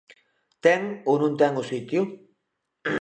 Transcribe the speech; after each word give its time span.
¿Ten 0.63 0.81
ou 1.09 1.15
non 1.21 1.33
ten 1.39 1.53
o 1.61 1.63
sitio? 1.71 2.01